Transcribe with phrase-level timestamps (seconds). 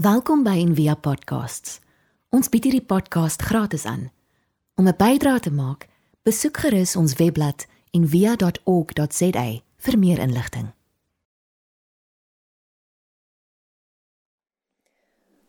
[0.00, 1.74] Welkom by Envia Podcasts.
[2.32, 4.06] Ons bied hierdie podcast gratis aan.
[4.80, 5.88] Om 'n bydrae te maak,
[6.24, 10.72] besoek gerus ons webblad en via.org.za vir meer inligting.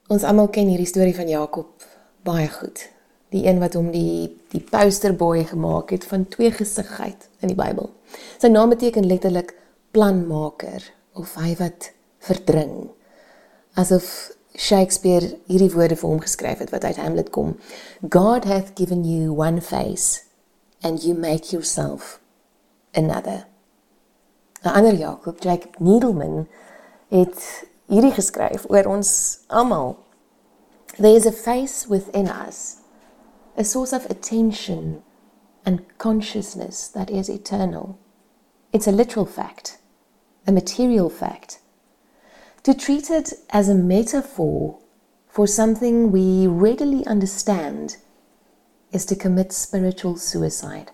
[0.08, 1.84] Ons almal ken hierdie storie van Jakob
[2.24, 2.90] baie goed.
[3.30, 7.96] Die een wat hom die die posterboy gemaak het van twee gesigheid in die Bybel.
[8.38, 9.56] Sy naam beteken letterlik
[9.92, 12.90] planmaker of hy wat verdring.
[13.74, 17.56] Asof Shakespeare hierdie woorde vir hom geskryf het wat uit Hamlet kom.
[18.10, 20.26] God hath given you one face
[20.84, 22.20] and you make yourself
[22.94, 23.48] another.
[24.64, 26.48] 'n Ander Jakob, Jacob Needleman,
[27.10, 29.98] het hierdie geskryf oor ons almal.
[30.98, 32.78] There is a face within us,
[33.58, 35.02] a source of attention
[35.64, 37.98] and consciousness that is eternal.
[38.72, 39.80] It's a literal fact,
[40.46, 41.61] a material fact.
[42.64, 44.78] To treat it as a metaphor
[45.28, 47.98] for something we readily understand
[48.92, 50.92] is to commit spiritual suicide.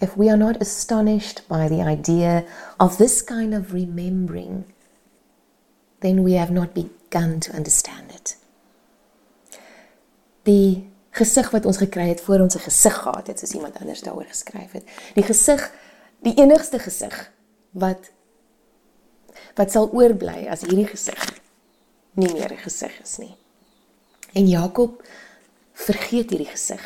[0.00, 2.44] If we are not astonished by the idea
[2.78, 4.64] of this kind of remembering,
[6.00, 8.36] then we have not begun to understand it.
[10.44, 14.00] Die gesig wat ons gekry het voor ons 'n gesig gehad het, soos iemand anders
[14.00, 14.84] daaroor geskryf het.
[15.14, 15.72] Die gesig,
[16.22, 17.32] die enigste gesig
[17.70, 18.10] wat
[19.54, 21.40] wat sal oorbly as hierdie gesig
[22.20, 23.34] nie meer 'n gesig is nie.
[24.34, 25.02] En Jakob
[25.72, 26.82] vergeet hierdie gesig.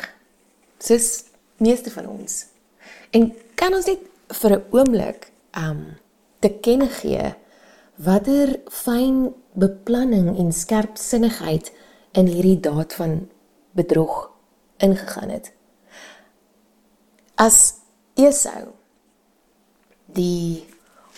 [0.79, 1.23] Soos
[1.57, 2.45] meeste van ons.
[3.11, 3.99] En kan ons net
[4.29, 5.97] vir 'n oomblik um
[6.39, 7.35] te kenne gee
[7.95, 11.71] watter fyn beplanning en skerpsinnigheid
[12.11, 13.29] in hierdie daad van
[13.71, 14.31] bedrog
[14.77, 15.51] ingegaan het.
[17.35, 17.73] As
[18.15, 18.73] Esau
[20.05, 20.74] die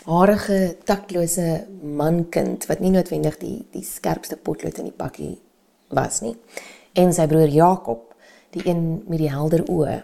[0.08, 5.36] harige taklose mankind wat nie noodwendig die die skerpste potlood in die pakkie
[5.94, 6.36] was nie
[6.97, 8.13] en sy broer Jakob
[8.55, 10.00] die een met die helder oë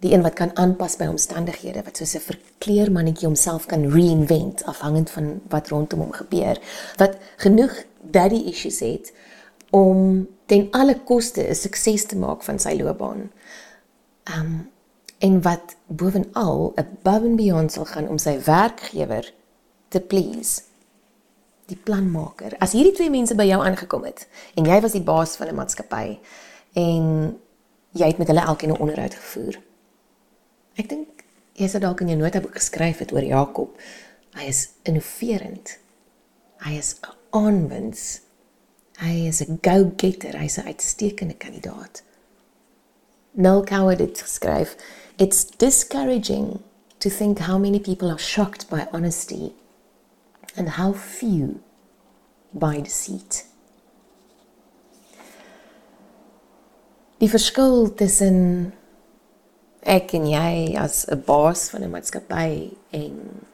[0.00, 5.10] die een wat kan aanpas by omstandighede wat soos 'n verkleermannetjie homself kan reinvent afhangend
[5.10, 6.58] van wat rondom hom gebeur
[6.96, 9.12] wat genoeg daddy issues het
[9.70, 13.30] om ten alle koste 'n sukses te maak van sy loopbaan.
[14.36, 14.70] Um
[15.20, 19.28] en wat bovenal above and beyond sal gaan om sy werkgewer
[19.88, 20.62] te please.
[21.70, 22.56] Die planmaker.
[22.58, 24.26] As hierdie twee mense by jou aangekom het
[24.58, 26.18] en jy was die baas van 'n maatskappy
[26.74, 27.36] en
[27.92, 29.60] jy het met hulle elkeen 'n onderhoud gevoer.
[30.76, 33.78] Ek dink jy sou dalk in jou notaboek geskryf het oor Jakob.
[34.34, 35.78] Hy is innoverend.
[36.58, 36.96] Hy is
[37.30, 38.20] aanwins
[39.00, 40.38] hy is 'n go-getter.
[40.38, 42.02] Hy's 'n uitstekende kandidaat.
[43.30, 44.76] Noel Coward het geskryf
[45.20, 46.64] It's discouraging
[46.98, 49.52] to think how many people are shocked by honesty
[50.56, 51.60] and how few
[52.54, 53.44] by deceit.
[57.20, 58.72] Die verskil tussen
[59.84, 62.72] ek en jy as 'n baas van 'n maatskappy
[63.02, 63.44] en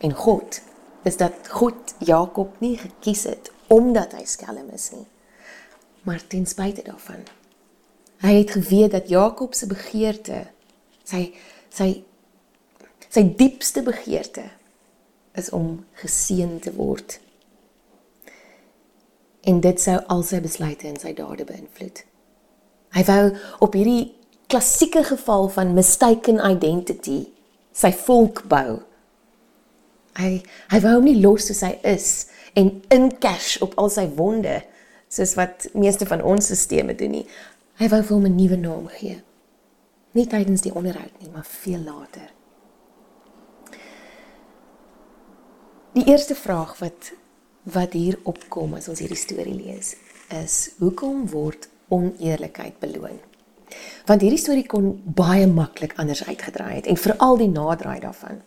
[0.00, 0.62] en God
[1.04, 5.06] is dat God Jakob nie gekies het omdat hy skelm is nie,
[6.08, 7.20] maar ten spyte daarvan.
[8.24, 10.53] Hy het geweet dat Jakob se begeerte
[11.04, 11.28] sy
[11.74, 12.04] sy
[13.14, 14.48] sy diepste begeerte
[15.38, 17.18] is om geseën te word.
[19.46, 22.02] En dit sou al sy besluite en sy dade beïnvloed.
[22.94, 23.22] Hy wou
[23.66, 24.14] op hierdie
[24.50, 27.24] klassieke geval van mistaken identity
[27.74, 28.80] sy volk bou.
[30.18, 30.38] Hy
[30.70, 32.08] hy wou hom nie los soos hy is
[32.58, 34.60] en in cash op al sy wonde
[35.10, 37.26] soos wat meeste van ons stelsels doen nie.
[37.82, 39.18] Hy wou vir hom 'n nuwe naam gee.
[40.14, 42.30] Nie tydens die onderhoud nie, maar veel later.
[45.94, 47.12] Die eerste vraag wat
[47.64, 49.94] wat hier opkom as ons hierdie storie lees,
[50.36, 53.16] is hoekom word oneerlikheid beloon?
[54.04, 58.42] Want hierdie storie kon baie maklik anders uitgedraai het en veral die naderdraai daarvan.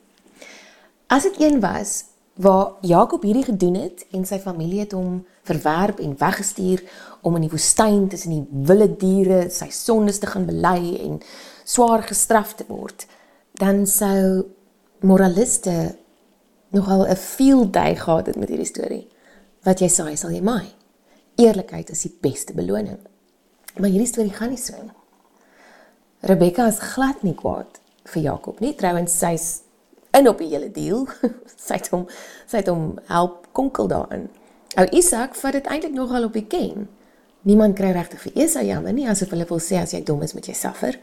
[1.09, 2.03] As dit een was
[2.37, 6.83] waar Jakob hierdie gedoen het en sy familie het hom verwerp en weggestuur
[7.25, 11.17] om in die woestyn tussen die wilde diere sy sondes te gaan bely en
[11.67, 13.05] swaar gestraf te word,
[13.59, 14.47] dan sou
[15.03, 15.97] moraliste
[16.71, 19.07] nogal 'n field day gehad het met hierdie storie.
[19.63, 20.73] Wat jy saai, sal jy maai.
[21.35, 22.99] Eerlikheid is die beste beloning.
[23.77, 24.91] Maar hierdie storie gaan nie so nie.
[26.19, 28.75] Rebekka is glad nie kwaad vir Jakob nie.
[28.75, 29.61] Trouwens, sy's
[30.11, 31.07] in op die hele deal.
[31.67, 32.07] sy het hom
[32.45, 34.29] sy het hom help konkel daarin.
[34.77, 36.87] Ou Isak vat dit eintlik nogal op die ken.
[37.47, 40.33] Niemand kry regtig vir Esau jammer nie asof hulle wil sê as jy dom is
[40.35, 40.97] met jy suffer.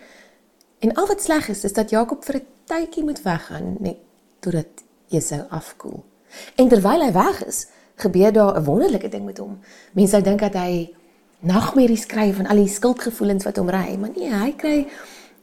[0.85, 3.97] En al wat sleg is, is dat Jakob vir 'n tydjie moet weggaan net
[4.41, 6.05] totdat Esau afkoel.
[6.55, 9.59] En terwyl hy weg is, gebeur daar 'n wonderlike ding met hom.
[9.93, 10.95] Mense sou dink dat hy
[11.41, 14.87] nagmerries kry van al die skuldgevoelens wat hom ry, maar nee, hy kry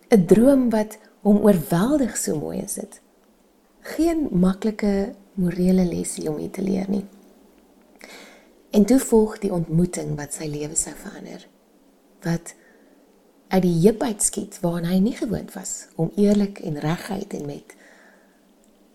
[0.09, 3.01] 'n droom wat hom oorweldig so mooi is dit.
[3.81, 7.05] Geen maklike morele lesie om hier te leer nie.
[8.69, 11.47] En toe volg die ontmoeting wat sy lewe sou verander.
[12.21, 12.53] Wat
[13.51, 17.75] uit die heup uitskiet waarin hy nie gewoond was om eerlik en reguit en met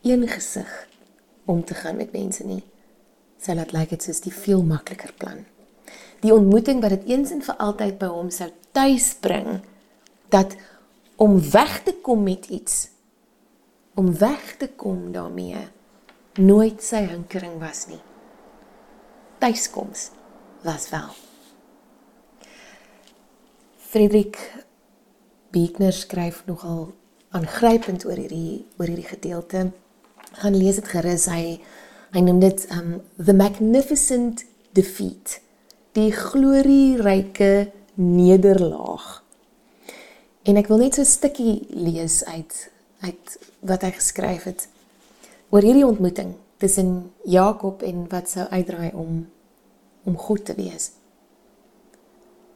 [0.06, 0.70] een gesig
[1.44, 2.62] om te gaan met mense nie.
[3.42, 5.44] Sy laat lyk dit soos die veel makliker plan.
[6.24, 9.60] Die ontmoeting wat dit eens en vir altyd by hom sou tuis bring
[10.32, 10.56] dat
[11.20, 12.88] om weg te kom met iets
[13.96, 15.62] om weg te kom daarmee
[16.36, 18.02] nooit sy hinkering was nie.
[19.40, 20.10] Tuiskoms
[20.64, 21.25] was wel.
[23.86, 24.64] Frederik
[25.50, 26.88] Beekner skryf nogal
[27.30, 29.68] aangrypend oor hierdie oor hierdie gedeelte.
[30.40, 31.28] Gaan lees dit gerus.
[31.30, 31.60] Hy
[32.16, 34.42] hy noem dit um the magnificent
[34.74, 35.38] defeat.
[35.94, 39.06] Die glorieryke nederlaag.
[40.46, 42.70] En ek wil net so 'n stukkie lees uit
[43.06, 44.68] uit wat hy geskryf het
[45.54, 49.26] oor hierdie ontmoeting tussen Jakob en wat sou uitdraai om
[50.04, 50.95] om God te wees.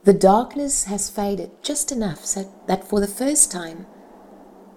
[0.05, 3.87] The darkness has faded just enough so that for the first time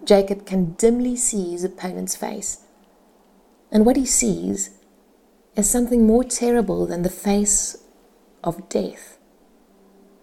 [0.04, 2.62] Jacob can dimly see his opponent's face.
[3.72, 4.72] And what he sees
[5.56, 7.78] is something more terrible than the face
[8.44, 9.18] of death,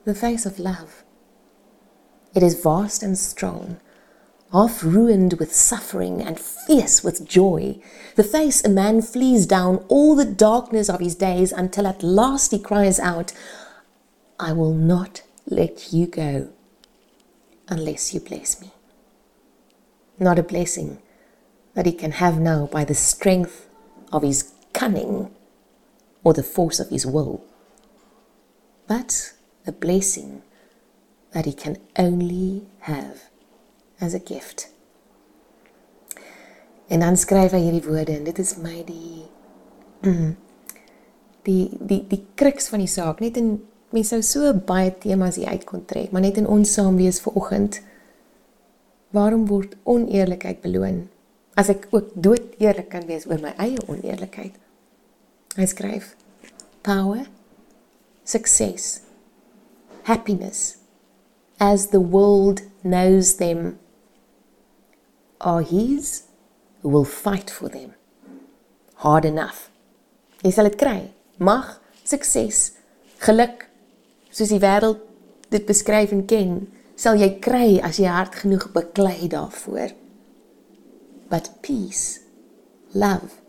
[0.05, 1.03] the face of love.
[2.35, 3.81] It is vast and strong
[4.53, 7.79] half ruined with suffering and fierce with joy.
[8.17, 12.51] The face a man flees down all the darkness of his days until at last
[12.51, 13.33] he cries out,
[14.41, 16.49] I will not let you go
[17.69, 18.73] unless you bless me.
[20.19, 20.99] Not a blessing
[21.75, 23.69] that he can have now by the strength
[24.11, 25.31] of his cunning
[26.25, 27.45] or the force of his will,
[28.89, 29.35] but
[29.67, 30.43] a blessing
[31.33, 33.25] that he can only have
[34.01, 34.69] as a gift.
[36.89, 39.29] En dan skryf hy hierdie woorde en dit is my die
[41.47, 43.21] die die die kruks van die saak.
[43.23, 43.61] Net in
[43.95, 47.21] mense sou so baie temas hier uit kon trek, maar net in ons saam wees
[47.25, 47.81] vir oggend.
[49.17, 51.09] Waarom word oneerlikheid beloon?
[51.59, 54.55] As ek ook dood eerlik kan wees oor my eie oneerlikheid.
[55.59, 56.15] Hy skryf
[56.87, 57.27] power,
[58.25, 59.03] success,
[60.09, 60.79] happiness
[61.61, 63.79] as the world knows them
[65.41, 66.25] are his
[66.81, 67.93] who will fight for them.
[68.97, 69.69] Hard enough.
[70.43, 71.01] Jy sal dit kry.
[71.37, 72.71] Mag, sukses,
[73.21, 73.67] geluk,
[74.31, 75.03] soos die wêreld
[75.51, 76.55] dit beskryf en ken,
[76.97, 79.95] sal jy kry as jy hard genoeg beklei daarvoor.
[81.31, 82.21] But peace,
[82.93, 83.41] love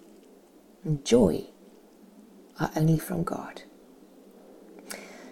[0.84, 1.50] and joy
[2.60, 3.64] are only from God.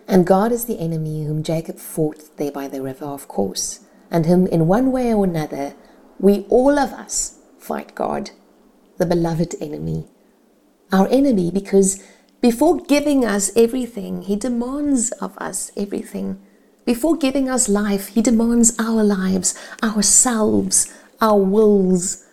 [0.08, 4.26] And God is the enemy whom Jacob fought there by the river, of course, and
[4.26, 5.76] whom in one way or another
[6.20, 8.32] we all of us fight God,
[8.98, 10.08] the beloved enemy.
[10.92, 12.04] Our enemy because
[12.42, 16.42] before giving us everything, he demands of us everything.
[16.86, 19.54] Before giving us life, he demands our lives,
[19.84, 22.26] ourselves, our wills,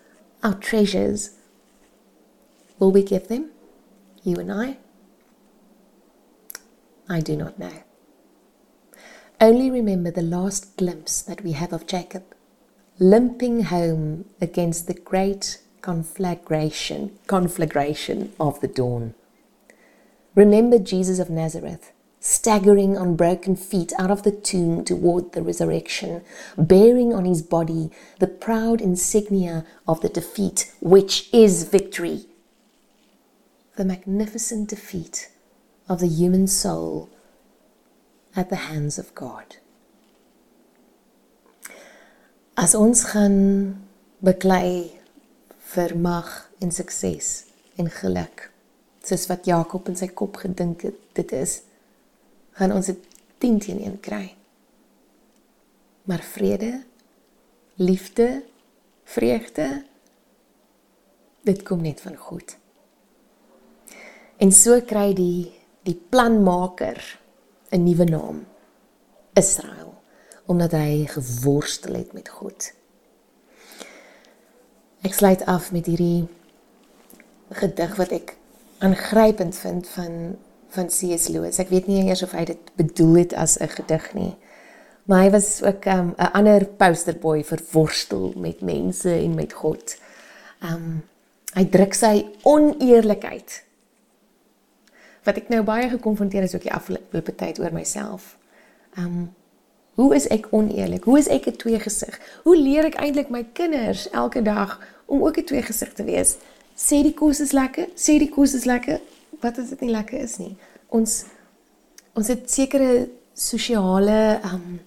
[0.42, 1.30] our treasures.
[2.78, 3.50] Will we give them?
[4.22, 4.78] You and I?
[7.08, 7.82] I do not know.
[9.40, 12.24] Only remember the last glimpse that we have of Jacob
[12.98, 19.14] limping home against the great conflagration, conflagration of the dawn.
[20.36, 26.20] Remember Jesus of Nazareth, staggering on broken feet out of the tomb toward the resurrection,
[26.58, 32.26] bearing on his body the proud insignia of the defeat, which is victory.
[33.76, 35.30] The magnificent defeat
[35.88, 37.08] of the human soul
[38.36, 39.56] at the hands of God.
[42.58, 43.86] As ons gaan
[44.20, 45.00] beklei
[45.72, 46.28] vir mag
[46.60, 48.50] en sukses en geluk,
[49.06, 51.60] soos wat Jakob in sy kop gedink het dit is,
[52.58, 53.02] gaan ons dit
[53.42, 54.24] 10 teen 1 kry.
[56.06, 56.72] Maar vrede,
[57.82, 58.42] liefde,
[59.04, 59.84] vreugde,
[61.46, 62.56] dit kom net van God.
[64.42, 65.52] En so kry die
[65.86, 66.98] die planmaker
[67.70, 68.46] 'n nuwe naam.
[69.34, 69.94] Israel
[70.46, 72.72] omdat hy geworstel het met God.
[75.02, 76.28] Ek sluit af met hierdie
[77.50, 78.36] gedig wat ek
[78.78, 80.36] aangrypend vind van
[80.68, 81.28] van C.S.
[81.28, 81.58] Lewis.
[81.58, 84.36] Ek weet nie eers of hy dit bedoel het as 'n gedig nie.
[85.06, 89.96] Maar hy was ook 'n um, ander posterboy vir worstel met mense en met God.
[90.62, 91.04] Um
[91.54, 93.64] hy druk sy oneerlikheid
[95.24, 98.36] wat ek nou baie gekonfronteer is ook die afgelope tyd oor myself.
[98.98, 99.34] Um
[99.94, 101.04] hoe is ek oneerlik?
[101.04, 102.20] Hoe is ek 'n tweegesig?
[102.42, 106.36] Hoe leer ek eintlik my kinders elke dag om ook 'n tweegesig te wees?
[106.76, 109.00] Sê die kos is lekker, sê die kos is lekker.
[109.40, 110.52] Wat as dit nie lekker is nie?
[110.92, 111.24] Ons
[112.16, 114.78] ons het sekere sosiale um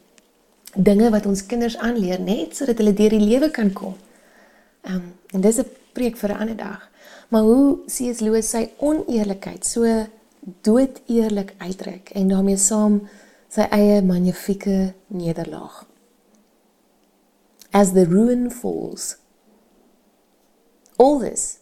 [0.74, 3.98] dinge wat ons kinders aanleer net sodat hulle deur die lewe kan kom.
[4.86, 6.90] Um en dis 'n preek vir 'n ander dag.
[7.30, 8.20] Maar hoe C.S.
[8.22, 9.86] Lewis sy oneerlikheid so
[10.62, 13.10] dood eerlik uitdruk en daarmee saam
[13.50, 15.86] sy eie magnifieke nederlaag.
[17.72, 19.18] As the ruin falls
[20.98, 21.60] all this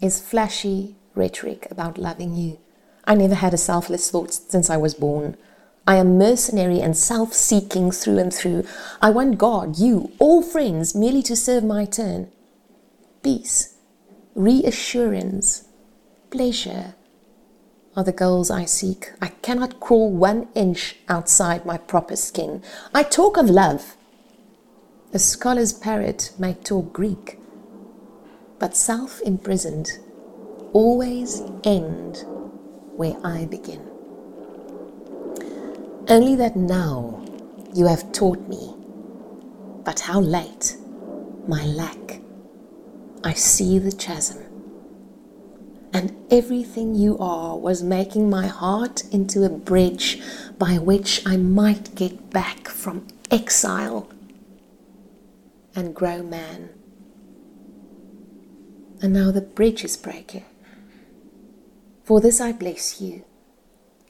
[0.00, 2.58] is flashy rhetoric about loving you.
[3.04, 5.36] I never had a selfless thought since I was born.
[5.86, 8.64] I am mercenary and self seeking through and through.
[9.00, 12.30] I want God, you, all friends, merely to serve my turn.
[13.22, 13.76] Peace,
[14.34, 15.64] reassurance,
[16.30, 16.94] pleasure
[17.96, 19.12] are the goals I seek.
[19.22, 22.62] I cannot crawl one inch outside my proper skin.
[22.92, 23.96] I talk of love.
[25.14, 27.38] A scholar's parrot may talk Greek,
[28.58, 29.98] but self imprisoned
[30.72, 32.24] always end
[32.96, 33.80] where I begin.
[36.08, 37.24] Only that now
[37.74, 38.74] you have taught me,
[39.84, 40.76] but how late,
[41.46, 42.20] my lack.
[43.24, 44.44] I see the chasm.
[45.92, 50.22] And everything you are was making my heart into a bridge
[50.58, 54.08] by which I might get back from exile
[55.74, 56.75] and grow man.
[59.02, 60.44] And now the bridge is breaking.
[62.04, 63.24] For this I bless you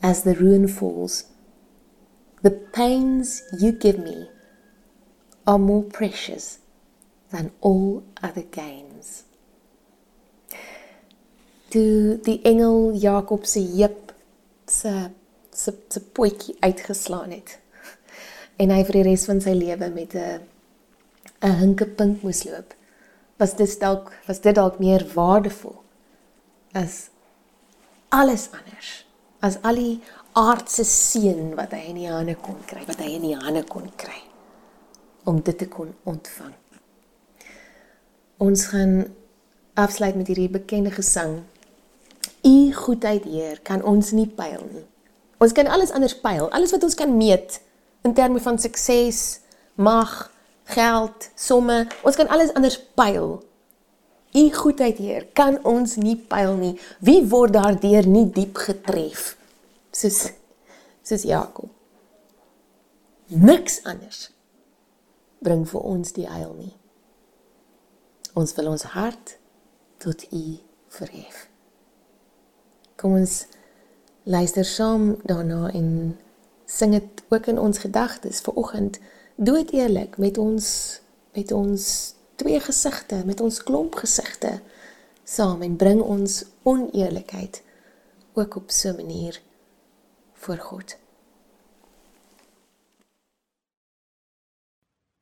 [0.03, 1.25] as the ruin falls.
[2.43, 4.29] The pains you give me
[5.47, 6.59] are more precious
[7.31, 9.25] than all other gains.
[11.71, 14.13] Toe die engel Jakob se heup
[14.67, 15.11] se
[15.51, 17.59] se se potjie uitgeslaan het
[18.63, 20.45] en hy vir die res van sy lewe met 'n
[21.43, 22.75] 'n hinkepink moes loop,
[23.41, 25.77] was dit dalk was dit dalk meer waardevol
[26.77, 27.09] as
[28.09, 29.05] alles anders.
[29.41, 29.97] As al die
[30.37, 33.89] aardse seën wat hy in die hande kon kry, wat hy in die hande kon
[34.01, 34.23] kry
[35.27, 36.55] om dit te kon ontvang.
[38.43, 39.07] Ons gaan
[39.77, 41.41] afsluit met hierdie bekende gesang.
[42.47, 44.85] U goedheid, Heer, kan ons nie pyl nie.
[45.43, 47.59] Ons kan alles anders pyl, alles wat ons kan meet
[48.07, 49.41] in terme van sukses,
[49.75, 50.29] mag,
[50.75, 53.39] geld, somme, ons kan alles anders pyl.
[54.37, 56.75] U goedheid, Heer, kan ons nie pyl nie.
[57.01, 59.35] Wie word daardeur nie diep getref?
[59.95, 60.27] Soos
[61.07, 61.71] soos Jakob.
[63.27, 64.31] Niks anders
[65.39, 66.75] bring vir ons die heil nie.
[68.37, 69.37] Ons wil ons hart
[70.03, 70.45] tot U
[70.99, 71.47] verhef.
[72.99, 73.45] Kom ons
[74.27, 76.17] luister saam daarna en
[76.67, 78.99] sing dit ook in ons gedagtes vir oggend
[79.37, 81.01] dood eerlik met ons
[81.33, 84.61] met ons twee gesigte, met ons klomp gesigte
[85.25, 87.63] saam en bring ons oneerlikheid
[88.33, 89.41] ook op so 'n manier
[90.33, 90.97] voor God.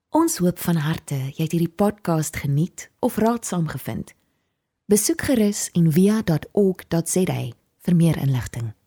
[0.09, 4.15] Ons hoop van harte jy het hierdie podcast geniet of raadsaam gevind.
[4.87, 8.84] Besoek gerus en via.ok.za vir meer inligting.